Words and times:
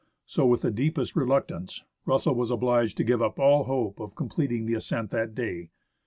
So, 0.25 0.47
with 0.47 0.61
the 0.61 0.71
deepest 0.71 1.15
reluctance, 1.15 1.83
Rus 2.07 2.23
sell 2.23 2.33
was 2.33 2.49
obliged 2.49 2.97
to 2.97 3.03
give 3.03 3.21
up 3.21 3.37
all 3.37 3.65
hope 3.65 3.99
of 3.99 4.15
completing 4.15 4.65
the 4.65 4.73
ascent 4.73 5.11
that 5.11 5.35
day. 5.35 5.69